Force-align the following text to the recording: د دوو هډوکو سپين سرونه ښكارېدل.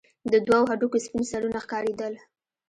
د 0.31 0.33
دوو 0.47 0.63
هډوکو 0.69 0.97
سپين 1.05 1.23
سرونه 1.31 1.57
ښكارېدل. 1.65 2.13